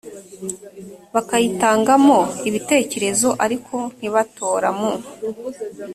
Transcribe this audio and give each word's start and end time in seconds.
bakayitangamo 1.13 2.19
ibitekerezo 2.47 3.29
ariko 3.45 3.75
ntibatora 3.97 4.67
mu 4.79 4.91